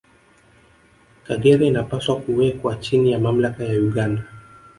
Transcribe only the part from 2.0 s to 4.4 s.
kuwekwa chini ya mamlaka ya Uganda